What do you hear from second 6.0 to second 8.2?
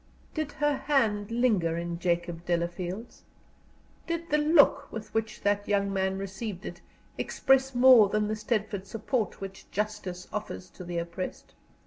received it express more